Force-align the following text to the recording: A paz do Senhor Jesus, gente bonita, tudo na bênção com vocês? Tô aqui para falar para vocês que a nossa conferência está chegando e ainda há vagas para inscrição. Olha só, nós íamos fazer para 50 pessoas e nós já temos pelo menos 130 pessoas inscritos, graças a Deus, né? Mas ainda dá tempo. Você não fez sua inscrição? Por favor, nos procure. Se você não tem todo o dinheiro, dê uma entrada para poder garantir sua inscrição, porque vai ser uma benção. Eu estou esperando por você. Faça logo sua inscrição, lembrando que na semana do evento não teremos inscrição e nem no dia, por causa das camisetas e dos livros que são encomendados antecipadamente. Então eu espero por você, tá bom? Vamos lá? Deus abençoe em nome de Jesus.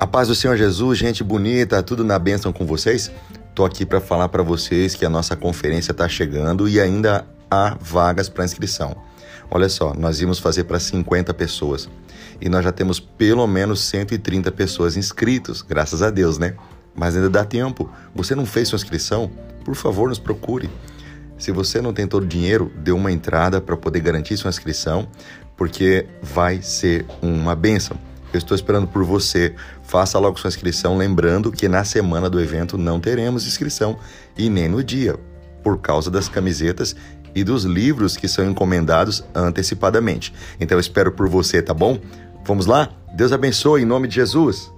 A 0.00 0.06
paz 0.06 0.28
do 0.28 0.34
Senhor 0.34 0.56
Jesus, 0.56 0.98
gente 0.98 1.22
bonita, 1.22 1.82
tudo 1.82 2.02
na 2.02 2.18
bênção 2.18 2.54
com 2.54 2.64
vocês? 2.64 3.10
Tô 3.54 3.66
aqui 3.66 3.84
para 3.84 4.00
falar 4.00 4.30
para 4.30 4.42
vocês 4.42 4.94
que 4.94 5.04
a 5.04 5.10
nossa 5.10 5.36
conferência 5.36 5.92
está 5.92 6.08
chegando 6.08 6.66
e 6.66 6.80
ainda 6.80 7.26
há 7.50 7.76
vagas 7.78 8.26
para 8.26 8.46
inscrição. 8.46 8.96
Olha 9.50 9.68
só, 9.68 9.92
nós 9.92 10.18
íamos 10.18 10.38
fazer 10.38 10.64
para 10.64 10.80
50 10.80 11.34
pessoas 11.34 11.86
e 12.40 12.48
nós 12.48 12.64
já 12.64 12.72
temos 12.72 12.98
pelo 12.98 13.46
menos 13.46 13.82
130 13.82 14.50
pessoas 14.52 14.96
inscritos, 14.96 15.60
graças 15.60 16.00
a 16.00 16.08
Deus, 16.08 16.38
né? 16.38 16.54
Mas 16.94 17.14
ainda 17.14 17.28
dá 17.28 17.44
tempo. 17.44 17.90
Você 18.14 18.34
não 18.34 18.46
fez 18.46 18.68
sua 18.68 18.76
inscrição? 18.76 19.30
Por 19.66 19.74
favor, 19.74 20.08
nos 20.08 20.18
procure. 20.18 20.70
Se 21.36 21.52
você 21.52 21.82
não 21.82 21.92
tem 21.92 22.06
todo 22.06 22.22
o 22.22 22.26
dinheiro, 22.26 22.72
dê 22.74 22.90
uma 22.90 23.12
entrada 23.12 23.60
para 23.60 23.76
poder 23.76 24.00
garantir 24.00 24.38
sua 24.38 24.48
inscrição, 24.48 25.06
porque 25.58 26.06
vai 26.22 26.62
ser 26.62 27.04
uma 27.20 27.54
benção. 27.54 27.98
Eu 28.32 28.38
estou 28.38 28.54
esperando 28.54 28.86
por 28.86 29.04
você. 29.04 29.54
Faça 29.82 30.18
logo 30.18 30.38
sua 30.38 30.48
inscrição, 30.48 30.96
lembrando 30.96 31.50
que 31.50 31.68
na 31.68 31.84
semana 31.84 32.30
do 32.30 32.40
evento 32.40 32.78
não 32.78 33.00
teremos 33.00 33.46
inscrição 33.46 33.98
e 34.36 34.48
nem 34.48 34.68
no 34.68 34.82
dia, 34.84 35.18
por 35.62 35.78
causa 35.78 36.10
das 36.10 36.28
camisetas 36.28 36.94
e 37.34 37.44
dos 37.44 37.64
livros 37.64 38.16
que 38.16 38.28
são 38.28 38.48
encomendados 38.48 39.24
antecipadamente. 39.34 40.32
Então 40.60 40.76
eu 40.76 40.80
espero 40.80 41.12
por 41.12 41.28
você, 41.28 41.60
tá 41.62 41.74
bom? 41.74 41.98
Vamos 42.44 42.66
lá? 42.66 42.88
Deus 43.14 43.32
abençoe 43.32 43.82
em 43.82 43.86
nome 43.86 44.08
de 44.08 44.16
Jesus. 44.16 44.72